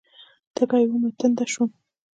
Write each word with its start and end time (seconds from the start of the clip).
تږې 0.55 0.85
ومه، 0.89 1.09
تنده 1.19 1.45
شوم 1.51 1.69